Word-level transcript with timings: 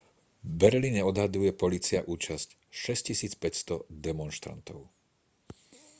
v 0.41 0.51
berlíne 0.61 1.01
odhaduje 1.11 1.51
polícia 1.63 1.99
účasť 2.15 2.47
6500 2.73 3.85
demonštrantov 4.05 4.79